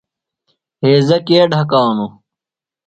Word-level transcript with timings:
ہیضہ 0.81 1.17
کے 1.27 1.37
ڈھکانوۡ؟ 1.51 2.11